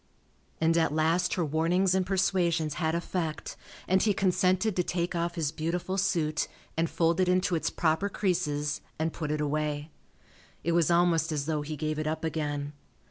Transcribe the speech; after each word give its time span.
And 0.59 0.77
at 0.79 0.91
last 0.91 1.35
her 1.35 1.45
warnings 1.45 1.93
and 1.93 2.03
persuasions 2.03 2.73
had 2.81 2.95
effect 2.95 3.55
and 3.87 4.01
he 4.01 4.15
consented 4.15 4.75
to 4.75 4.83
take 4.83 5.13
off 5.13 5.35
his 5.35 5.51
beautiful 5.51 5.95
suit 5.95 6.47
and 6.75 6.89
fold 6.89 7.19
it 7.19 7.29
into 7.29 7.53
its 7.53 7.69
proper 7.69 8.09
creases 8.09 8.81
and 8.97 9.13
put 9.13 9.29
it 9.29 9.41
away. 9.41 9.91
It 10.63 10.71
was 10.71 10.89
almost 10.89 11.31
as 11.31 11.45
though 11.45 11.61
he 11.61 11.77
gave 11.77 11.99
it 11.99 12.07
up 12.07 12.23
again. 12.23 12.73